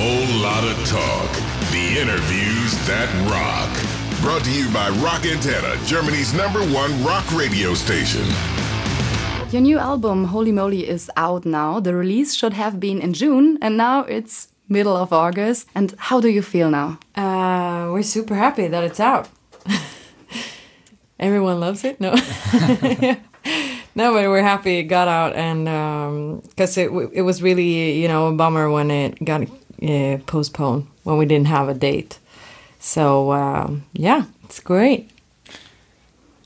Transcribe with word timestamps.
whole 0.00 0.40
lot 0.40 0.62
of 0.62 0.76
talk. 0.86 1.30
The 1.72 1.98
interviews 1.98 2.70
that 2.86 3.10
rock. 3.26 3.70
Brought 4.22 4.44
to 4.44 4.52
you 4.52 4.70
by 4.72 4.90
Rock 5.02 5.22
Antenne, 5.22 5.74
Germany's 5.86 6.32
number 6.32 6.60
one 6.60 6.92
rock 7.02 7.26
radio 7.32 7.74
station. 7.74 8.24
Your 9.50 9.62
new 9.62 9.78
album, 9.78 10.26
Holy 10.26 10.52
Moly, 10.52 10.88
is 10.88 11.10
out 11.16 11.44
now. 11.44 11.80
The 11.80 11.94
release 11.94 12.34
should 12.34 12.52
have 12.52 12.78
been 12.78 13.00
in 13.00 13.12
June, 13.12 13.58
and 13.60 13.76
now 13.76 14.04
it's 14.04 14.48
middle 14.68 14.96
of 14.96 15.12
August. 15.12 15.68
And 15.74 15.94
how 15.98 16.20
do 16.20 16.28
you 16.28 16.42
feel 16.42 16.70
now? 16.70 16.98
Uh, 17.16 17.90
we're 17.90 18.02
super 18.04 18.36
happy 18.36 18.68
that 18.68 18.84
it's 18.84 19.00
out. 19.00 19.28
Everyone 21.18 21.58
loves 21.58 21.82
it. 21.84 22.00
No, 22.00 22.10
no, 23.96 24.12
but 24.14 24.28
we're 24.30 24.42
happy 24.42 24.78
it 24.78 24.84
got 24.84 25.08
out, 25.08 25.34
and 25.34 26.40
because 26.50 26.78
it 26.78 26.90
it 27.12 27.22
was 27.22 27.42
really 27.42 28.00
you 28.00 28.06
know 28.06 28.28
a 28.28 28.32
bummer 28.32 28.70
when 28.70 28.92
it 28.92 29.24
got 29.24 29.42
uh, 29.82 30.18
postponed 30.26 30.86
when 31.04 31.18
we 31.18 31.26
didn't 31.26 31.46
have 31.48 31.68
a 31.68 31.74
date. 31.74 32.18
So 32.80 33.32
um, 33.32 33.84
yeah, 33.92 34.24
it's 34.44 34.60
great. 34.60 35.10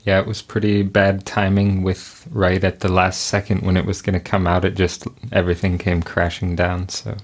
Yeah, 0.05 0.19
it 0.19 0.27
was 0.27 0.41
pretty 0.41 0.83
bad 0.83 1.25
timing 1.25 1.81
with 1.83 2.27
right 2.29 2.61
at 2.63 2.81
the 2.81 2.89
last 2.91 3.21
second 3.27 3.61
when 3.61 3.77
it 3.77 3.85
was 3.85 4.01
going 4.01 4.15
to 4.15 4.19
come 4.31 4.45
out. 4.45 4.65
It 4.65 4.75
just 4.75 5.07
everything 5.31 5.77
came 5.77 6.01
crashing 6.03 6.57
down. 6.57 6.89
So 6.89 7.15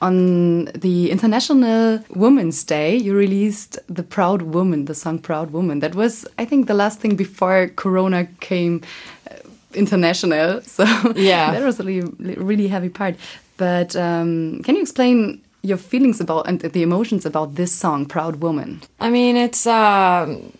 On 0.00 0.66
the 0.66 1.10
International 1.10 1.98
Women's 2.14 2.62
Day, 2.62 2.96
you 2.96 3.12
released 3.16 3.78
the 3.88 4.04
Proud 4.04 4.42
Woman, 4.42 4.84
the 4.84 4.94
song 4.94 5.18
Proud 5.18 5.50
Woman. 5.50 5.80
That 5.80 5.96
was, 5.96 6.24
I 6.38 6.44
think, 6.44 6.68
the 6.68 6.74
last 6.74 7.00
thing 7.00 7.16
before 7.16 7.68
Corona 7.74 8.26
came 8.40 8.82
uh, 9.28 9.34
international. 9.74 10.60
So 10.76 10.84
Yeah. 11.16 11.50
that 11.50 11.64
was 11.64 11.80
a 11.80 11.82
really, 11.82 12.08
really 12.36 12.68
heavy 12.68 12.88
part. 12.90 13.16
But 13.56 13.96
um, 13.96 14.62
can 14.62 14.76
you 14.76 14.82
explain 14.82 15.40
your 15.62 15.78
feelings 15.78 16.20
about 16.20 16.46
and 16.48 16.60
the 16.60 16.82
emotions 16.82 17.26
about 17.26 17.54
this 17.54 17.72
song, 17.72 18.06
Proud 18.06 18.36
Woman? 18.36 18.82
I 19.00 19.10
mean, 19.10 19.36
it's 19.36 19.66
um 19.66 20.52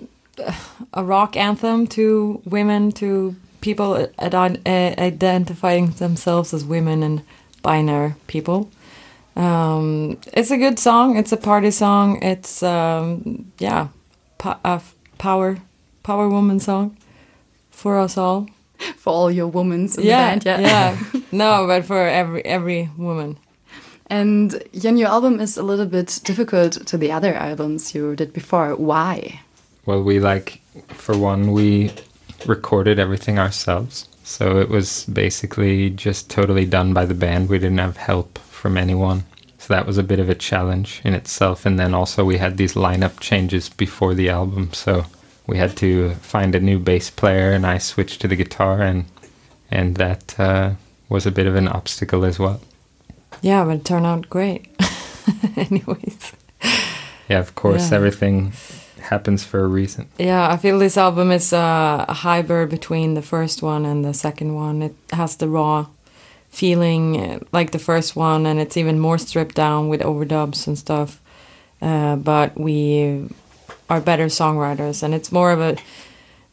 a 0.92 1.04
rock 1.04 1.36
anthem 1.36 1.86
to 1.88 2.40
women, 2.44 2.92
to 2.92 3.34
people 3.60 4.08
ident- 4.18 4.60
uh, 4.66 5.00
identifying 5.00 5.90
themselves 5.90 6.54
as 6.54 6.64
women 6.64 7.02
and 7.02 7.22
binary 7.62 8.14
people. 8.26 8.70
Um, 9.36 10.18
it's 10.32 10.50
a 10.50 10.56
good 10.56 10.78
song. 10.78 11.16
It's 11.16 11.32
a 11.32 11.36
party 11.36 11.70
song. 11.70 12.22
It's 12.22 12.62
um, 12.62 13.52
yeah, 13.58 13.88
po- 14.38 14.80
power 15.18 15.58
power 16.02 16.28
woman 16.28 16.60
song 16.60 16.96
for 17.70 17.98
us 17.98 18.16
all. 18.16 18.48
For 18.96 19.12
all 19.12 19.30
your 19.30 19.48
women 19.48 19.88
in 19.98 20.04
yeah, 20.04 20.36
the 20.36 20.44
band, 20.44 20.62
yeah. 20.62 20.96
no, 21.32 21.66
but 21.66 21.84
for 21.84 21.98
every 21.98 22.44
every 22.44 22.88
woman. 22.96 23.36
And 24.10 24.62
your 24.72 24.92
new 24.92 25.06
album 25.06 25.40
is 25.40 25.56
a 25.56 25.62
little 25.62 25.86
bit 25.86 26.20
difficult 26.24 26.86
to 26.86 26.96
the 26.96 27.12
other 27.12 27.34
albums 27.34 27.94
you 27.94 28.16
did 28.16 28.32
before. 28.32 28.74
Why? 28.74 29.40
well, 29.88 30.02
we 30.02 30.20
like 30.20 30.60
for 30.88 31.16
one 31.16 31.52
we 31.52 31.90
recorded 32.44 32.98
everything 32.98 33.38
ourselves. 33.38 34.06
So 34.22 34.58
it 34.58 34.68
was 34.68 35.06
basically 35.06 35.88
just 35.88 36.28
totally 36.28 36.66
done 36.66 36.92
by 36.92 37.06
the 37.06 37.14
band. 37.14 37.48
We 37.48 37.58
didn't 37.58 37.78
have 37.78 37.96
help 37.96 38.36
from 38.38 38.76
anyone. 38.76 39.24
So 39.56 39.72
that 39.72 39.86
was 39.86 39.96
a 39.96 40.02
bit 40.02 40.20
of 40.20 40.28
a 40.28 40.34
challenge 40.34 41.00
in 41.04 41.14
itself. 41.14 41.64
And 41.64 41.78
then 41.78 41.94
also 41.94 42.22
we 42.22 42.36
had 42.36 42.58
these 42.58 42.74
lineup 42.74 43.18
changes 43.20 43.70
before 43.70 44.12
the 44.12 44.28
album. 44.28 44.74
So 44.74 45.06
we 45.46 45.56
had 45.56 45.74
to 45.78 46.10
find 46.16 46.54
a 46.54 46.60
new 46.60 46.78
bass 46.78 47.08
player 47.08 47.52
and 47.52 47.64
I 47.64 47.78
switched 47.78 48.20
to 48.20 48.28
the 48.28 48.36
guitar 48.36 48.82
and 48.82 49.06
and 49.70 49.96
that 49.96 50.38
uh, 50.38 50.72
was 51.08 51.24
a 51.24 51.30
bit 51.30 51.46
of 51.46 51.56
an 51.56 51.66
obstacle 51.66 52.26
as 52.26 52.38
well. 52.38 52.60
Yeah, 53.42 53.64
but 53.64 53.76
it 53.76 53.84
turned 53.84 54.06
out 54.06 54.28
great. 54.28 54.66
Anyways. 55.56 56.32
Yeah, 57.28 57.38
of 57.40 57.54
course, 57.54 57.90
Yeah. 57.90 57.96
everything 57.96 58.52
happens 59.00 59.44
for 59.44 59.60
a 59.64 59.68
reason. 59.68 60.08
Yeah, 60.18 60.48
I 60.50 60.56
feel 60.56 60.78
this 60.78 60.96
album 60.96 61.30
is 61.30 61.52
uh, 61.52 62.04
a 62.08 62.12
hybrid 62.14 62.68
between 62.70 63.14
the 63.14 63.22
first 63.22 63.62
one 63.62 63.84
and 63.86 64.04
the 64.04 64.12
second 64.14 64.54
one. 64.54 64.82
It 64.82 64.94
has 65.12 65.36
the 65.36 65.48
raw 65.48 65.86
feeling 66.50 67.44
like 67.52 67.70
the 67.72 67.78
first 67.78 68.16
one, 68.16 68.46
and 68.46 68.58
it's 68.58 68.76
even 68.76 68.98
more 68.98 69.18
stripped 69.18 69.54
down 69.54 69.88
with 69.88 70.00
overdubs 70.00 70.66
and 70.66 70.78
stuff. 70.78 71.20
Uh, 71.80 72.16
but 72.16 72.58
we 72.58 73.28
are 73.88 74.00
better 74.00 74.26
songwriters, 74.26 75.02
and 75.02 75.14
it's 75.14 75.30
more 75.30 75.52
of 75.52 75.60
a 75.60 75.76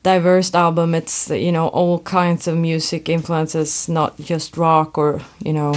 diverse 0.03 0.53
album. 0.53 0.93
It's 0.93 1.29
you 1.29 1.51
know 1.51 1.67
all 1.69 1.99
kinds 1.99 2.47
of 2.47 2.57
music 2.57 3.09
influences, 3.09 3.89
not 3.89 4.19
just 4.19 4.57
rock 4.57 4.97
or 4.97 5.21
you 5.43 5.53
know. 5.53 5.73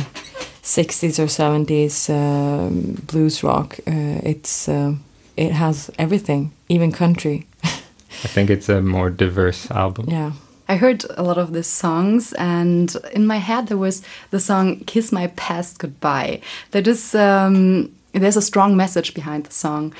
60s 0.69 1.19
or 1.19 1.29
70s 1.29 2.11
um, 2.11 2.93
blues 3.06 3.43
rock. 3.43 3.79
Uh, 3.87 4.21
it's 4.23 4.69
uh, 4.69 4.95
it 5.34 5.53
has 5.53 5.91
everything, 5.99 6.53
even 6.69 6.93
country. 6.93 7.47
I 7.65 8.29
think 8.29 8.51
it's 8.51 8.69
a 8.69 8.83
more 8.83 9.09
diverse 9.09 9.71
album. 9.71 10.06
Yeah. 10.11 10.33
I 10.69 10.77
heard 10.77 11.06
a 11.17 11.23
lot 11.23 11.39
of 11.39 11.55
these 11.55 11.67
songs, 11.67 12.34
and 12.34 12.95
in 13.15 13.27
my 13.27 13.39
head 13.39 13.69
there 13.69 13.79
was 13.79 14.03
the 14.31 14.41
song 14.41 14.81
"Kiss 14.81 15.11
My 15.11 15.29
Past 15.29 15.79
Goodbye." 15.79 16.43
That 16.73 16.87
is, 16.87 17.15
um, 17.15 17.91
there's 18.12 18.37
a 18.37 18.43
strong 18.43 18.77
message 18.77 19.15
behind 19.15 19.47
the 19.47 19.53
song. 19.53 19.95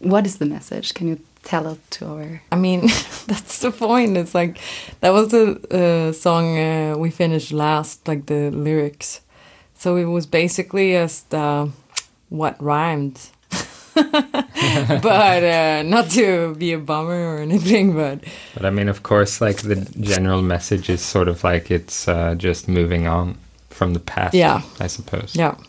What 0.00 0.26
is 0.26 0.38
the 0.38 0.46
message? 0.46 0.94
Can 0.94 1.06
you 1.06 1.20
tell 1.44 1.68
it 1.68 1.90
to 1.90 2.06
our? 2.06 2.42
I 2.50 2.56
mean, 2.56 2.80
that's 3.28 3.60
the 3.60 3.70
point. 3.70 4.16
It's 4.16 4.34
like 4.34 4.58
that 5.00 5.12
was 5.12 5.28
the 5.28 5.44
uh, 5.70 6.12
song 6.12 6.58
uh, 6.58 6.96
we 6.98 7.10
finished 7.10 7.52
last, 7.52 8.08
like 8.08 8.26
the 8.26 8.50
lyrics. 8.50 9.20
So 9.80 9.96
it 9.96 10.04
was 10.04 10.26
basically 10.26 10.92
just 10.92 11.34
uh, 11.34 11.68
what 12.28 12.62
rhymed. 12.62 13.18
but 13.94 15.42
uh, 15.42 15.82
not 15.84 16.10
to 16.10 16.54
be 16.56 16.74
a 16.74 16.78
bummer 16.78 17.34
or 17.34 17.38
anything, 17.38 17.94
but 17.94 18.20
But 18.52 18.66
I 18.66 18.70
mean, 18.70 18.88
of 18.90 19.02
course, 19.02 19.40
like 19.40 19.62
the 19.62 19.76
general 19.98 20.42
message 20.42 20.90
is 20.90 21.00
sort 21.00 21.28
of 21.28 21.42
like 21.42 21.70
it's 21.70 22.06
uh, 22.06 22.34
just 22.34 22.68
moving 22.68 23.06
on 23.06 23.38
from 23.70 23.94
the 23.94 24.00
past. 24.00 24.34
Yeah. 24.34 24.60
I 24.80 24.86
suppose. 24.86 25.34
yeah. 25.34 25.54
Oh, 25.56 25.64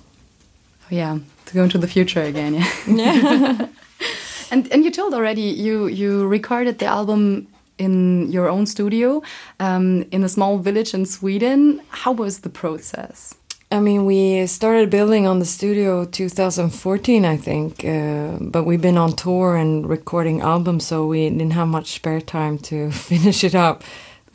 yeah, 0.90 1.20
to 1.46 1.54
go 1.54 1.64
into 1.64 1.78
the 1.78 1.88
future 1.88 2.22
again. 2.22 2.54
Yeah. 2.56 2.68
Yeah. 2.88 3.68
And 4.52 4.68
and 4.74 4.84
you 4.84 4.92
told 4.92 5.14
already 5.14 5.42
you 5.42 5.88
you 5.88 6.28
recorded 6.28 6.80
the 6.80 6.86
album 6.86 7.48
in 7.78 8.30
your 8.30 8.50
own 8.50 8.66
studio 8.66 9.22
um, 9.62 10.04
in 10.12 10.24
a 10.24 10.30
small 10.30 10.58
village 10.58 10.94
in 10.94 11.06
Sweden. 11.06 11.80
How 11.90 12.12
was 12.12 12.40
the 12.40 12.50
process? 12.50 13.36
I 13.72 13.80
mean, 13.80 14.06
we 14.06 14.46
started 14.48 14.90
building 14.90 15.26
on 15.26 15.40
the 15.40 15.46
studio 15.46 16.04
2014, 16.04 17.24
I 17.24 17.38
think, 17.38 17.86
uh, 17.86 18.38
but 18.42 18.66
we've 18.66 18.82
been 18.82 18.98
on 18.98 19.16
tour 19.16 19.56
and 19.56 19.88
recording 19.88 20.42
albums, 20.42 20.86
so 20.86 21.06
we 21.08 21.30
didn't 21.30 21.52
have 21.52 21.70
much 21.70 21.94
spare 21.94 22.20
time 22.20 22.58
to 22.60 22.92
finish 23.10 23.46
it 23.46 23.56
up. 23.56 23.84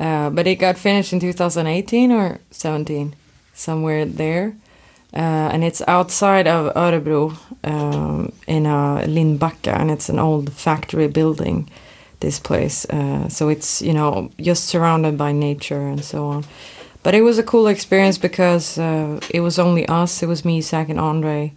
Uh, 0.00 0.30
but 0.30 0.46
it 0.46 0.56
got 0.56 0.78
finished 0.78 1.12
in 1.12 1.20
2018 1.20 2.12
or 2.12 2.40
17, 2.50 3.14
somewhere 3.52 4.06
there. 4.06 4.56
Uh, 5.12 5.50
and 5.52 5.62
it's 5.62 5.82
outside 5.86 6.46
of 6.48 6.72
Örebro 6.74 7.36
um, 7.64 8.32
in 8.46 8.64
uh, 8.64 9.04
Lindbacka, 9.06 9.78
and 9.78 9.90
it's 9.90 10.08
an 10.08 10.18
old 10.18 10.50
factory 10.50 11.08
building, 11.08 11.68
this 12.20 12.40
place. 12.40 12.86
Uh, 12.86 13.28
so 13.28 13.50
it's, 13.50 13.82
you 13.82 13.92
know, 13.92 14.30
just 14.40 14.64
surrounded 14.64 15.18
by 15.18 15.32
nature 15.32 15.86
and 15.86 16.02
so 16.02 16.26
on. 16.26 16.44
But 17.06 17.14
it 17.14 17.22
was 17.22 17.38
a 17.38 17.44
cool 17.44 17.68
experience 17.68 18.18
because 18.18 18.78
uh, 18.78 19.20
it 19.30 19.38
was 19.38 19.60
only 19.60 19.86
us. 19.86 20.24
It 20.24 20.26
was 20.26 20.44
me, 20.44 20.60
Zack, 20.60 20.88
and 20.88 20.98
Andre 20.98 21.52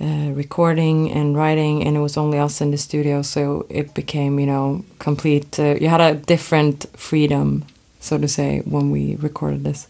uh, 0.00 0.30
recording 0.34 1.10
and 1.10 1.36
writing, 1.36 1.84
and 1.84 1.96
it 1.96 2.00
was 2.00 2.16
only 2.16 2.38
us 2.38 2.60
in 2.60 2.70
the 2.70 2.78
studio. 2.78 3.22
So 3.22 3.66
it 3.68 3.92
became, 3.92 4.38
you 4.38 4.46
know, 4.46 4.84
complete. 5.00 5.58
Uh, 5.58 5.74
you 5.80 5.88
had 5.88 6.00
a 6.00 6.14
different 6.14 6.86
freedom, 6.96 7.64
so 7.98 8.18
to 8.18 8.28
say, 8.28 8.60
when 8.60 8.92
we 8.92 9.16
recorded 9.16 9.64
this. 9.64 9.88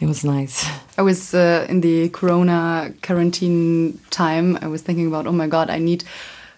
It 0.00 0.06
was 0.06 0.24
nice. 0.24 0.66
I 0.96 1.02
was 1.02 1.34
uh, 1.34 1.66
in 1.68 1.82
the 1.82 2.08
Corona 2.08 2.94
quarantine 3.02 4.00
time. 4.08 4.58
I 4.62 4.68
was 4.68 4.80
thinking 4.80 5.08
about, 5.08 5.26
oh 5.26 5.32
my 5.32 5.46
god, 5.46 5.68
I 5.68 5.78
need 5.78 6.04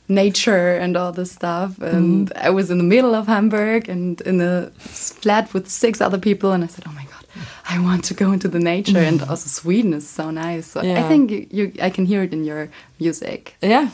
nature 0.07 0.77
and 0.77 0.97
all 0.97 1.11
this 1.11 1.33
stuff. 1.33 1.81
And 1.81 2.33
I 2.37 2.51
was 2.51 2.71
in 2.71 2.79
the 2.79 2.85
middle 2.85 3.17
of 3.17 3.27
Hamburg 3.27 3.89
and 3.89 4.21
in 4.21 4.41
a 4.41 4.71
flat 4.79 5.53
with 5.53 5.69
six 5.69 6.01
other 6.01 6.19
people, 6.19 6.53
and 6.53 6.63
I 6.63 6.69
said, 6.69 6.85
oh 6.87 6.93
my 6.93 7.05
god, 7.05 7.22
I 7.69 7.79
want 7.81 8.05
to 8.05 8.15
go 8.15 8.33
into 8.33 8.49
the 8.49 8.59
nature. 8.59 8.99
and 8.99 9.23
also 9.23 9.49
Sweden 9.49 9.95
is 9.95 10.09
so 10.09 10.31
nice. 10.31 10.67
So 10.67 10.81
I 10.81 11.03
think 11.09 11.31
you, 11.31 11.47
you, 11.51 11.73
I 11.81 11.91
can 11.91 12.07
hear 12.07 12.23
it 12.23 12.33
in 12.33 12.45
your 12.45 12.69
music. 12.99 13.57
Yeah, 13.63 13.91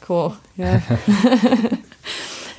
cool. 0.00 0.36
Yeah. 0.56 0.80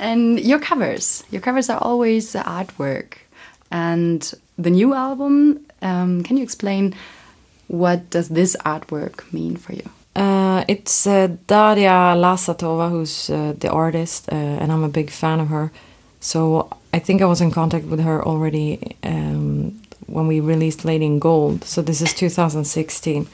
And 0.01 0.39
your 0.39 0.59
covers, 0.59 1.23
your 1.29 1.41
covers 1.41 1.69
are 1.69 1.77
always 1.77 2.33
artwork. 2.33 3.13
And 3.69 4.33
the 4.57 4.71
new 4.71 4.95
album, 4.95 5.59
um, 5.83 6.23
can 6.23 6.37
you 6.37 6.43
explain 6.43 6.95
what 7.67 8.09
does 8.09 8.29
this 8.29 8.57
artwork 8.65 9.31
mean 9.31 9.57
for 9.57 9.73
you? 9.73 9.87
Uh, 10.15 10.65
it's 10.67 11.05
uh, 11.05 11.27
Daria 11.45 12.15
Hlazatova 12.15 12.89
who's 12.89 13.29
uh, 13.29 13.53
the 13.59 13.69
artist, 13.69 14.27
uh, 14.31 14.35
and 14.35 14.71
I'm 14.71 14.83
a 14.83 14.89
big 14.89 15.11
fan 15.11 15.39
of 15.39 15.49
her. 15.49 15.71
So 16.19 16.67
I 16.93 16.99
think 16.99 17.21
I 17.21 17.25
was 17.25 17.39
in 17.39 17.51
contact 17.51 17.85
with 17.85 17.99
her 17.99 18.25
already 18.25 18.97
um, 19.03 19.80
when 20.07 20.27
we 20.27 20.39
released 20.39 20.85
Lady 20.85 21.05
in 21.05 21.19
Gold. 21.19 21.63
So 21.63 21.81
this 21.81 22.01
is 22.01 22.13
2016. 22.13 23.27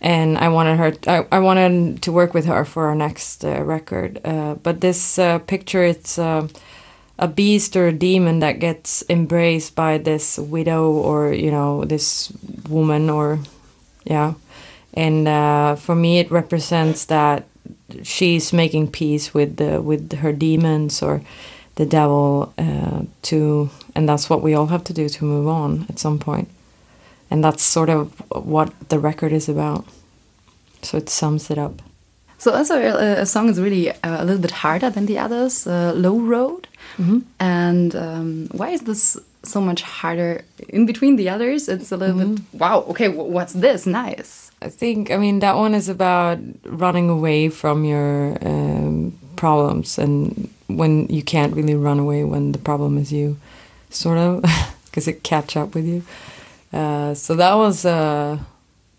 and 0.00 0.38
I 0.38 0.48
wanted 0.48 0.78
her. 0.78 0.94
I, 1.06 1.26
I 1.30 1.38
wanted 1.40 2.02
to 2.02 2.12
work 2.12 2.32
with 2.32 2.46
her 2.46 2.64
for 2.64 2.86
our 2.86 2.94
next 2.94 3.44
uh, 3.44 3.62
record. 3.62 4.20
Uh, 4.24 4.54
but 4.54 4.80
this 4.80 5.18
uh, 5.18 5.38
picture, 5.40 5.84
it's 5.84 6.18
uh, 6.18 6.48
a 7.18 7.28
beast 7.28 7.76
or 7.76 7.88
a 7.88 7.92
demon 7.92 8.38
that 8.40 8.60
gets 8.60 9.04
embraced 9.10 9.74
by 9.74 9.98
this 9.98 10.38
widow 10.38 10.90
or 10.90 11.32
you 11.34 11.50
know 11.50 11.84
this 11.84 12.32
woman 12.68 13.10
or 13.10 13.38
yeah. 14.04 14.34
And 14.94 15.28
uh, 15.28 15.76
for 15.76 15.94
me, 15.94 16.18
it 16.18 16.30
represents 16.30 17.04
that 17.06 17.46
she's 18.02 18.52
making 18.52 18.90
peace 18.90 19.34
with 19.34 19.56
the 19.56 19.80
with 19.82 20.12
her 20.14 20.32
demons 20.32 21.02
or 21.02 21.22
the 21.76 21.86
devil 21.86 22.52
uh, 22.58 23.02
to, 23.22 23.70
and 23.94 24.08
that's 24.08 24.30
what 24.30 24.42
we 24.42 24.54
all 24.54 24.66
have 24.66 24.84
to 24.84 24.92
do 24.92 25.08
to 25.08 25.24
move 25.24 25.48
on 25.48 25.86
at 25.88 25.98
some 25.98 26.18
point. 26.18 26.48
And 27.30 27.44
that's 27.44 27.62
sort 27.62 27.88
of 27.88 28.12
what 28.30 28.72
the 28.88 28.98
record 28.98 29.32
is 29.32 29.48
about. 29.48 29.84
So 30.82 30.98
it 30.98 31.08
sums 31.08 31.50
it 31.50 31.58
up. 31.58 31.82
So 32.38 32.52
also 32.52 32.76
a, 32.76 33.20
a 33.20 33.26
song 33.26 33.48
is 33.48 33.60
really 33.60 33.90
uh, 33.90 33.94
a 34.02 34.24
little 34.24 34.40
bit 34.40 34.50
harder 34.50 34.90
than 34.90 35.06
the 35.06 35.18
others, 35.18 35.66
uh, 35.66 35.92
Low 35.94 36.18
Road. 36.18 36.66
Mm 36.96 37.04
-hmm. 37.06 37.22
And 37.38 37.94
um, 37.94 38.46
why 38.50 38.72
is 38.72 38.80
this 38.80 39.18
so 39.42 39.60
much 39.60 39.82
harder 39.82 40.44
in 40.68 40.86
between 40.86 41.16
the 41.16 41.34
others? 41.34 41.68
It's 41.68 41.92
a 41.92 41.96
little 41.96 42.14
mm 42.14 42.20
-hmm. 42.20 42.34
bit 42.34 42.60
wow. 42.60 42.84
Okay, 42.88 43.08
what's 43.08 43.52
this? 43.52 43.84
Nice. 43.84 44.50
I 44.66 44.70
think 44.78 45.10
I 45.10 45.16
mean 45.16 45.40
that 45.40 45.56
one 45.56 45.76
is 45.76 45.88
about 45.88 46.38
running 46.62 47.10
away 47.10 47.50
from 47.50 47.84
your 47.84 48.36
um, 48.44 49.12
problems 49.34 49.98
and 49.98 50.48
when 50.76 51.06
you 51.08 51.22
can't 51.22 51.54
really 51.54 51.74
run 51.74 51.98
away 51.98 52.24
when 52.24 52.52
the 52.52 52.58
problem 52.58 52.98
is 52.98 53.12
you, 53.12 53.36
sort 53.90 54.18
of, 54.18 54.42
because 54.84 55.06
it 55.06 55.22
catch 55.22 55.56
up 55.56 55.74
with 55.74 55.86
you. 55.86 56.02
Uh, 56.72 57.14
so 57.14 57.34
that 57.34 57.54
was 57.54 57.84
uh, 57.84 58.38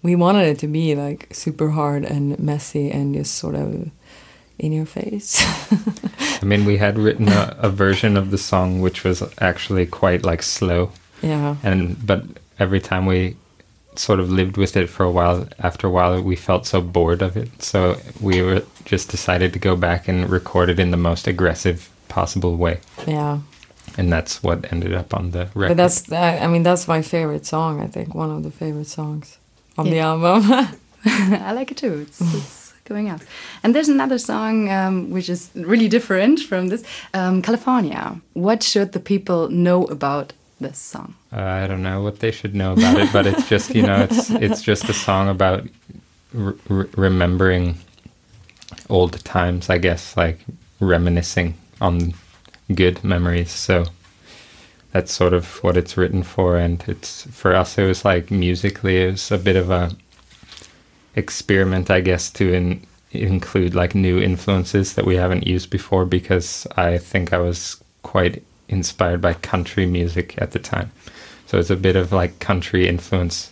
we 0.03 0.15
wanted 0.15 0.47
it 0.47 0.59
to 0.59 0.67
be 0.67 0.95
like 0.95 1.27
super 1.31 1.69
hard 1.69 2.03
and 2.03 2.37
messy 2.39 2.91
and 2.91 3.15
just 3.15 3.35
sort 3.35 3.55
of 3.55 3.89
in 4.59 4.71
your 4.71 4.85
face. 4.85 5.41
I 6.41 6.45
mean, 6.45 6.65
we 6.65 6.77
had 6.77 6.97
written 6.97 7.29
a, 7.29 7.55
a, 7.59 7.69
version 7.69 8.17
of 8.17 8.29
the 8.31 8.37
song 8.37 8.81
which 8.81 9.03
was 9.03 9.23
actually 9.39 9.85
quite 9.85 10.23
like 10.23 10.43
slow. 10.43 10.91
Yeah. 11.21 11.55
And 11.63 12.05
but 12.05 12.23
every 12.59 12.79
time 12.79 13.05
we 13.05 13.37
sort 13.95 14.19
of 14.19 14.29
lived 14.29 14.57
with 14.57 14.77
it 14.77 14.87
for 14.87 15.03
a 15.03 15.11
while, 15.11 15.47
after 15.59 15.87
a 15.87 15.89
while 15.89 16.21
we 16.21 16.35
felt 16.35 16.65
so 16.65 16.81
bored 16.81 17.21
of 17.21 17.35
it. 17.37 17.61
So 17.61 17.97
we 18.19 18.41
were 18.41 18.63
just 18.85 19.09
decided 19.09 19.53
to 19.53 19.59
go 19.59 19.75
back 19.75 20.07
and 20.07 20.29
record 20.29 20.69
it 20.69 20.79
in 20.79 20.91
the 20.91 20.97
most 20.97 21.27
aggressive 21.27 21.89
possible 22.07 22.55
way. 22.55 22.79
Yeah. 23.07 23.39
And 23.97 24.11
that's 24.11 24.41
what 24.43 24.71
ended 24.71 24.93
up 24.93 25.13
on 25.13 25.31
the 25.31 25.49
record. 25.53 25.69
But 25.69 25.77
that's 25.77 26.11
I 26.11 26.47
mean 26.47 26.63
that's 26.63 26.87
my 26.87 27.01
favorite 27.01 27.45
song. 27.45 27.81
I 27.81 27.87
think 27.87 28.15
one 28.15 28.31
of 28.31 28.43
the 28.43 28.51
favorite 28.51 28.87
songs 28.87 29.37
on 29.77 29.87
yeah. 29.87 29.91
the 29.93 29.99
album. 29.99 30.77
I 31.05 31.51
like 31.53 31.71
it 31.71 31.77
too. 31.77 32.05
It's, 32.07 32.21
it's 32.21 32.73
going 32.85 33.09
out. 33.09 33.21
And 33.63 33.73
there's 33.73 33.89
another 33.89 34.19
song 34.19 34.69
um, 34.69 35.09
which 35.09 35.29
is 35.29 35.49
really 35.55 35.87
different 35.87 36.39
from 36.39 36.67
this 36.67 36.83
um, 37.13 37.41
California. 37.41 38.21
What 38.33 38.61
should 38.63 38.91
the 38.91 38.99
people 38.99 39.49
know 39.49 39.85
about 39.85 40.33
this 40.59 40.77
song? 40.77 41.15
Uh, 41.33 41.41
I 41.41 41.67
don't 41.67 41.81
know 41.81 42.01
what 42.03 42.19
they 42.19 42.31
should 42.31 42.53
know 42.53 42.73
about 42.73 42.97
it, 42.97 43.11
but 43.11 43.25
it's 43.25 43.49
just 43.49 43.73
you 43.75 43.83
know 43.83 44.07
it's 44.07 44.29
it's 44.45 44.61
just 44.61 44.89
a 44.89 44.93
song 44.93 45.27
about 45.27 45.67
remembering 46.33 47.77
old 48.89 49.23
times, 49.25 49.69
I 49.69 49.77
guess, 49.77 50.15
like 50.15 50.39
reminiscing 50.79 51.55
on 51.79 52.13
good 52.75 53.03
memories. 53.03 53.51
So 53.51 53.85
that's 54.91 55.11
sort 55.13 55.33
of 55.33 55.63
what 55.63 55.77
it's 55.77 55.97
written 55.97 56.23
for, 56.23 56.57
and 56.57 56.83
it's 56.87 57.23
for 57.31 57.55
us. 57.55 57.77
It 57.77 57.85
was 57.85 58.03
like 58.03 58.29
musically, 58.31 59.03
it 59.03 59.11
was 59.11 59.31
a 59.31 59.37
bit 59.37 59.55
of 59.55 59.69
a 59.69 59.91
experiment, 61.15 61.89
I 61.89 62.01
guess, 62.01 62.29
to 62.31 62.53
in, 62.53 62.85
include 63.11 63.75
like 63.75 63.95
new 63.95 64.19
influences 64.19 64.95
that 64.95 65.05
we 65.05 65.15
haven't 65.15 65.47
used 65.47 65.69
before 65.69 66.05
because 66.05 66.67
I 66.77 66.97
think 66.97 67.33
I 67.33 67.37
was 67.37 67.81
quite 68.03 68.43
inspired 68.69 69.21
by 69.21 69.33
country 69.33 69.85
music 69.85 70.35
at 70.41 70.51
the 70.51 70.59
time. 70.59 70.91
So 71.47 71.59
it's 71.59 71.69
a 71.69 71.75
bit 71.75 71.95
of 71.95 72.11
like 72.11 72.39
country 72.39 72.87
influence 72.87 73.51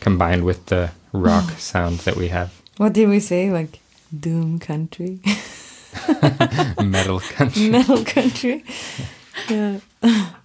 combined 0.00 0.44
with 0.44 0.66
the 0.66 0.90
rock 1.12 1.50
sound 1.58 1.98
that 2.00 2.16
we 2.16 2.28
have. 2.28 2.60
What 2.76 2.92
did 2.92 3.08
we 3.08 3.20
say? 3.20 3.50
Like 3.50 3.80
doom 4.18 4.58
country? 4.58 5.20
Metal 6.82 7.20
country. 7.20 7.68
Metal 7.68 8.04
country. 8.04 8.64
Yeah. 9.48 9.80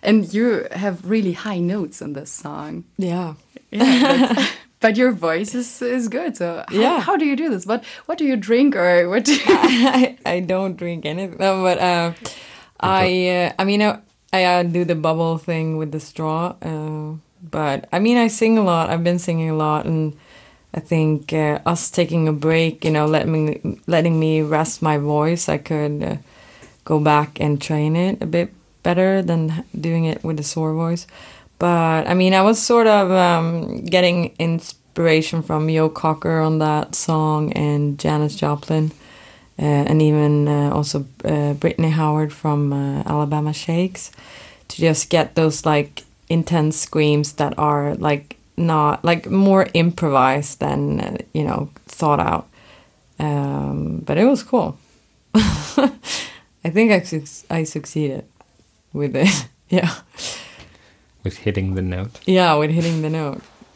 and 0.03 0.33
you 0.33 0.67
have 0.71 1.09
really 1.09 1.33
high 1.33 1.59
notes 1.59 2.01
on 2.01 2.13
this 2.13 2.31
song. 2.31 2.83
Yeah. 2.97 3.35
Yeah. 3.71 4.47
but 4.79 4.97
your 4.97 5.11
voice 5.11 5.55
is, 5.55 5.81
is 5.81 6.07
good. 6.07 6.37
So 6.37 6.63
how, 6.67 6.75
yeah, 6.75 6.99
how 6.99 7.17
do 7.17 7.25
you 7.25 7.35
do 7.35 7.49
this? 7.49 7.65
What 7.65 7.83
what 8.05 8.17
do 8.17 8.25
you 8.25 8.35
drink 8.35 8.75
or 8.75 9.09
what? 9.09 9.25
Do 9.25 9.33
you 9.33 9.41
I, 9.47 10.17
I 10.25 10.39
don't 10.39 10.77
drink 10.77 11.05
anything. 11.05 11.37
No, 11.39 11.61
but 11.63 11.79
uh, 11.79 12.13
I 12.79 13.27
uh, 13.29 13.53
I 13.59 13.63
mean 13.65 13.81
I, 13.81 13.99
I 14.33 14.43
uh, 14.43 14.63
do 14.63 14.85
the 14.85 14.95
bubble 14.95 15.37
thing 15.37 15.77
with 15.77 15.91
the 15.91 15.99
straw. 15.99 16.55
Uh, 16.61 17.17
but 17.41 17.87
I 17.91 17.99
mean 17.99 18.17
I 18.17 18.27
sing 18.27 18.57
a 18.57 18.63
lot. 18.63 18.89
I've 18.89 19.03
been 19.03 19.19
singing 19.19 19.49
a 19.49 19.55
lot, 19.55 19.85
and 19.85 20.15
I 20.77 20.79
think 20.79 21.33
uh, 21.33 21.57
us 21.65 21.89
taking 21.89 22.27
a 22.27 22.33
break, 22.33 22.85
you 22.85 22.91
know, 22.91 23.07
letting 23.07 23.31
me 23.33 23.79
letting 23.87 24.19
me 24.19 24.43
rest 24.43 24.83
my 24.83 24.99
voice, 24.99 25.49
I 25.49 25.57
could 25.57 26.03
uh, 26.03 26.17
go 26.85 26.99
back 26.99 27.39
and 27.39 27.59
train 27.59 27.95
it 27.95 28.21
a 28.21 28.27
bit 28.27 28.53
better 28.83 29.23
than 29.23 29.65
doing 29.73 30.05
it 30.05 30.23
with 30.23 30.39
a 30.39 30.43
sore 30.43 30.75
voice. 30.75 31.07
But 31.57 32.07
I 32.07 32.13
mean, 32.13 32.35
I 32.35 32.43
was 32.43 32.61
sort 32.61 32.85
of 32.85 33.09
um, 33.09 33.85
getting 33.85 34.35
inspiration 34.37 35.41
from 35.41 35.67
Joe 35.67 35.89
Cocker 35.89 36.41
on 36.41 36.59
that 36.59 36.93
song 36.93 37.53
and 37.53 37.97
Janis 37.97 38.35
Joplin, 38.35 38.91
uh, 39.57 39.89
and 39.89 39.99
even 39.99 40.47
uh, 40.47 40.69
also 40.75 41.07
uh, 41.25 41.53
Brittany 41.53 41.89
Howard 41.89 42.31
from 42.31 42.71
uh, 42.71 43.01
Alabama 43.07 43.51
Shakes, 43.51 44.11
to 44.67 44.77
just 44.77 45.09
get 45.09 45.33
those 45.33 45.65
like 45.65 46.03
intense 46.29 46.77
screams 46.77 47.33
that 47.33 47.57
are 47.57 47.95
like 47.95 48.36
not 48.57 49.05
like 49.05 49.29
more 49.29 49.67
improvised 49.73 50.59
than 50.59 50.99
uh, 50.99 51.17
you 51.33 51.43
know 51.43 51.69
thought 51.85 52.19
out. 52.19 52.47
Um, 53.19 53.99
but 53.99 54.17
it 54.17 54.25
was 54.25 54.43
cool. 54.43 54.77
I 55.35 56.69
think 56.69 56.91
I, 56.91 57.01
su- 57.01 57.45
I 57.49 57.63
succeeded 57.63 58.25
with 58.93 59.15
it. 59.15 59.47
yeah. 59.69 59.93
With 61.23 61.37
hitting 61.37 61.75
the 61.75 61.81
note. 61.81 62.19
Yeah, 62.25 62.55
with 62.55 62.71
hitting 62.71 63.01
the 63.01 63.09
note. 63.09 63.41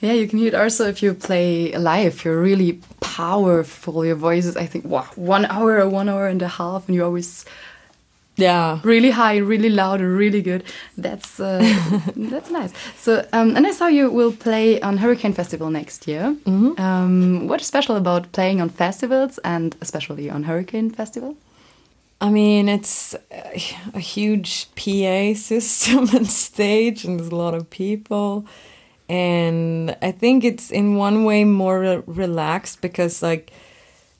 yeah, 0.00 0.12
you 0.12 0.28
can 0.28 0.38
hear 0.38 0.48
it 0.48 0.54
also 0.54 0.88
if 0.88 1.02
you 1.02 1.14
play 1.14 1.76
live. 1.76 2.24
You're 2.24 2.40
really 2.40 2.80
powerful. 3.00 4.04
Your 4.04 4.14
voice 4.14 4.46
is, 4.46 4.56
I 4.56 4.66
think, 4.66 4.84
wow, 4.84 5.06
one 5.16 5.46
hour 5.46 5.78
or 5.78 5.88
one 5.88 6.08
hour 6.08 6.26
and 6.26 6.42
a 6.42 6.48
half, 6.48 6.86
and 6.86 6.94
you 6.94 7.04
always 7.04 7.44
yeah. 8.38 8.80
Really 8.84 9.10
high 9.10 9.36
really 9.36 9.68
loud 9.68 10.00
really 10.00 10.42
good. 10.42 10.62
That's 10.96 11.40
uh, 11.40 11.58
that's 12.16 12.50
nice. 12.50 12.72
So 12.96 13.26
um, 13.32 13.56
and 13.56 13.66
i 13.66 13.72
saw 13.72 13.86
you 13.86 14.10
will 14.10 14.32
play 14.32 14.80
on 14.80 14.98
hurricane 14.98 15.34
festival 15.34 15.70
next 15.70 16.06
year. 16.08 16.36
Mm 16.44 16.60
-hmm. 16.60 16.80
um, 16.86 17.48
what 17.48 17.60
is 17.60 17.66
special 17.66 17.96
about 17.96 18.22
playing 18.30 18.62
on 18.62 18.68
festivals 18.70 19.38
and 19.42 19.76
especially 19.80 20.30
on 20.30 20.44
hurricane 20.44 20.90
festival? 20.90 21.34
I 22.20 22.30
mean, 22.30 22.68
it's 22.68 23.14
a 23.94 24.00
huge 24.00 24.66
PA 24.74 25.34
system 25.34 26.08
and 26.14 26.26
stage, 26.26 27.04
and 27.04 27.18
there's 27.18 27.30
a 27.30 27.36
lot 27.36 27.54
of 27.54 27.70
people. 27.70 28.44
And 29.08 29.96
I 30.02 30.10
think 30.12 30.44
it's 30.44 30.70
in 30.70 30.96
one 30.96 31.24
way 31.24 31.44
more 31.44 31.80
re 31.80 32.02
relaxed 32.06 32.80
because, 32.80 33.22
like, 33.22 33.52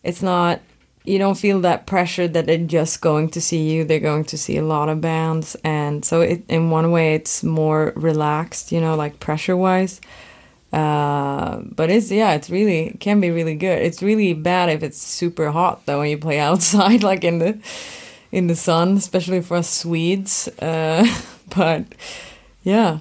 it's 0.03 0.23
not, 0.23 0.61
you 1.05 1.19
don't 1.19 1.37
feel 1.37 1.61
that 1.61 1.87
pressure 1.87 2.29
that 2.29 2.47
they're 2.47 2.59
just 2.59 3.01
going 3.01 3.31
to 3.31 3.41
see 3.41 3.71
you. 3.71 3.85
They're 3.85 4.01
going 4.01 4.25
to 4.27 4.39
see 4.39 4.57
a 4.57 4.65
lot 4.65 4.89
of 4.89 5.01
bands. 5.01 5.57
And 5.65 6.05
so, 6.05 6.21
it, 6.21 6.45
in 6.49 6.71
one 6.71 6.91
way, 6.91 7.15
it's 7.15 7.43
more 7.43 7.93
relaxed, 7.97 8.73
you 8.73 8.81
know, 8.81 8.95
like 8.95 9.21
pressure 9.21 9.57
wise. 9.57 10.01
Uh, 10.73 11.61
but 11.63 11.91
it's 11.91 12.11
yeah, 12.11 12.33
it's 12.35 12.51
really 12.51 12.89
it 12.89 13.01
can 13.01 13.21
be 13.21 13.31
really 13.31 13.55
good. 13.55 13.81
It's 13.81 14.03
really 14.03 14.35
bad 14.35 14.69
if 14.69 14.83
it's 14.83 14.99
super 14.99 15.51
hot 15.51 15.87
though 15.87 16.01
when 16.01 16.11
you 16.11 16.19
play 16.19 16.39
outside, 16.49 17.03
like 17.03 17.25
in 17.25 17.39
the 17.39 17.59
in 18.31 18.49
the 18.49 18.57
sun, 18.57 18.97
especially 18.97 19.41
for 19.41 19.57
us 19.57 19.71
Swedes. 19.71 20.49
Uh, 20.59 21.07
but 21.57 21.85
yeah, 22.63 22.99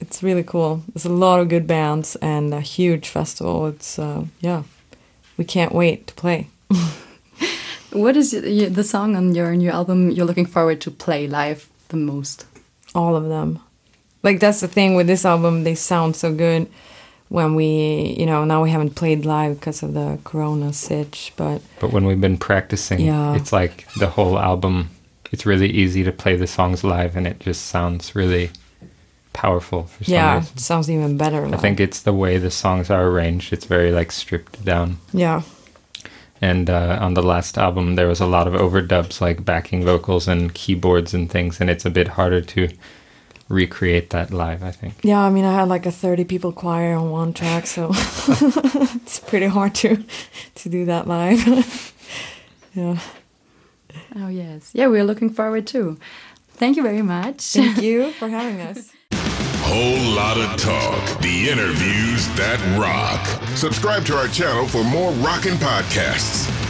it's 0.00 0.22
really 0.22 0.42
cool. 0.42 0.82
There's 0.94 1.04
a 1.04 1.10
lot 1.10 1.40
of 1.40 1.48
good 1.48 1.66
bands 1.66 2.16
and 2.16 2.54
a 2.54 2.60
huge 2.60 3.08
festival. 3.08 3.66
It's 3.66 3.98
uh, 3.98 4.24
yeah, 4.40 4.62
we 5.36 5.44
can't 5.44 5.74
wait 5.74 6.06
to 6.06 6.14
play. 6.14 6.48
what 7.92 8.16
is 8.16 8.30
the 8.32 8.84
song 8.84 9.16
on 9.16 9.34
your 9.34 9.54
new 9.54 9.70
album 9.70 10.10
you're 10.10 10.26
looking 10.26 10.46
forward 10.46 10.80
to 10.82 10.90
play 10.90 11.26
live 11.26 11.68
the 11.88 11.96
most? 11.96 12.46
All 12.94 13.16
of 13.16 13.28
them 13.28 13.60
like 14.22 14.38
that's 14.40 14.60
the 14.60 14.68
thing 14.68 14.94
with 14.94 15.06
this 15.06 15.24
album 15.24 15.64
they 15.64 15.74
sound 15.74 16.14
so 16.16 16.32
good 16.32 16.68
when 17.28 17.54
we 17.54 18.14
you 18.18 18.26
know 18.26 18.44
now 18.44 18.62
we 18.62 18.70
haven't 18.70 18.94
played 18.94 19.24
live 19.24 19.58
because 19.58 19.82
of 19.82 19.94
the 19.94 20.18
corona 20.24 20.72
sitch 20.72 21.32
but 21.36 21.60
but 21.80 21.90
when 21.92 22.04
we've 22.04 22.20
been 22.20 22.36
practicing 22.38 23.00
yeah. 23.00 23.34
it's 23.34 23.52
like 23.52 23.86
the 23.98 24.08
whole 24.08 24.38
album 24.38 24.90
it's 25.32 25.46
really 25.46 25.70
easy 25.70 26.04
to 26.04 26.12
play 26.12 26.36
the 26.36 26.46
songs 26.46 26.84
live 26.84 27.16
and 27.16 27.26
it 27.26 27.40
just 27.40 27.64
sounds 27.66 28.14
really 28.14 28.50
powerful 29.32 29.84
for 29.84 30.04
some 30.04 30.12
Yeah, 30.14 30.36
reason. 30.36 30.52
it 30.56 30.60
sounds 30.60 30.90
even 30.90 31.16
better. 31.16 31.44
I 31.46 31.48
live. 31.48 31.60
think 31.60 31.80
it's 31.80 32.02
the 32.02 32.12
way 32.12 32.36
the 32.36 32.50
songs 32.50 32.90
are 32.90 33.06
arranged. 33.06 33.50
It's 33.54 33.64
very 33.64 33.90
like 33.90 34.12
stripped 34.12 34.62
down. 34.62 34.98
Yeah. 35.14 35.40
And 36.42 36.68
uh, 36.68 36.98
on 37.00 37.14
the 37.14 37.22
last 37.22 37.56
album, 37.56 37.94
there 37.94 38.08
was 38.08 38.20
a 38.20 38.26
lot 38.26 38.48
of 38.48 38.54
overdubs, 38.54 39.20
like 39.20 39.44
backing 39.44 39.84
vocals 39.84 40.26
and 40.26 40.52
keyboards 40.52 41.14
and 41.14 41.30
things, 41.30 41.60
and 41.60 41.70
it's 41.70 41.84
a 41.84 41.90
bit 41.90 42.08
harder 42.08 42.40
to 42.40 42.68
recreate 43.48 44.10
that 44.10 44.32
live. 44.32 44.64
I 44.64 44.72
think. 44.72 44.94
Yeah, 45.04 45.20
I 45.20 45.30
mean, 45.30 45.44
I 45.44 45.52
had 45.52 45.68
like 45.68 45.86
a 45.86 45.92
30 45.92 46.24
people 46.24 46.52
choir 46.52 46.94
on 46.96 47.10
one 47.12 47.32
track, 47.32 47.68
so 47.68 47.90
it's 47.94 49.20
pretty 49.20 49.46
hard 49.46 49.76
to 49.76 50.04
to 50.56 50.68
do 50.68 50.84
that 50.86 51.06
live. 51.06 51.94
yeah. 52.74 52.98
Oh 54.16 54.28
yes, 54.28 54.72
yeah, 54.74 54.88
we're 54.88 55.04
looking 55.04 55.30
forward 55.30 55.68
too. 55.68 55.96
Thank 56.54 56.76
you 56.76 56.82
very 56.82 57.02
much. 57.02 57.40
Thank 57.40 57.80
you 57.82 58.10
for 58.18 58.28
having 58.28 58.60
us. 58.60 58.90
Whole 59.74 60.14
lot 60.14 60.36
of 60.36 60.60
talk. 60.60 61.18
The 61.22 61.48
interviews 61.48 62.28
that 62.36 62.60
rock. 62.78 63.26
Subscribe 63.56 64.04
to 64.04 64.14
our 64.14 64.28
channel 64.28 64.68
for 64.68 64.84
more 64.84 65.12
rockin' 65.12 65.54
podcasts. 65.54 66.61